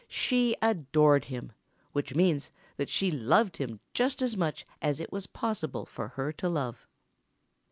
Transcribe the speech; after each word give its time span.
She 0.07 0.55
adored 0.63 1.25
him, 1.25 1.51
which 1.91 2.15
means 2.15 2.51
that 2.77 2.89
she 2.89 3.11
loved 3.11 3.57
him 3.57 3.79
just 3.93 4.19
as 4.23 4.35
much 4.35 4.65
as 4.81 4.99
it 4.99 5.11
was 5.11 5.27
possible 5.27 5.85
for 5.85 6.07
her 6.07 6.31
to 6.33 6.49
love. 6.49 6.87